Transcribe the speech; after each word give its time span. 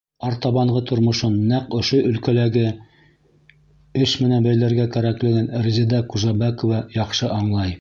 Артабанғы 0.27 0.79
тормошон 0.91 1.35
нәҡ 1.51 1.75
ошо 1.79 1.99
өлкәләге 2.11 2.63
эш 4.07 4.15
менән 4.25 4.49
бәйләргә 4.49 4.89
кәрәклеген 4.97 5.49
Резеда 5.67 6.01
Ҡужабәкова 6.15 6.83
яҡшы 7.01 7.31
аңлай. 7.39 7.69